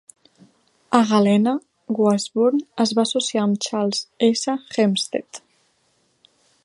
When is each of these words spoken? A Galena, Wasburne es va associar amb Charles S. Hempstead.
A 0.99 1.03
Galena, 1.09 1.53
Wasburne 1.99 2.65
es 2.85 2.93
va 3.01 3.03
associar 3.09 3.43
amb 3.45 3.61
Charles 3.67 4.01
S. 4.31 4.57
Hempstead. 4.79 5.43